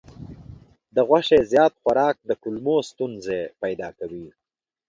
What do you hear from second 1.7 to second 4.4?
خوراک د کولمو ستونزې پیدا کوي.